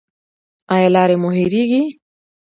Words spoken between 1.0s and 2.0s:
مو هیریږي؟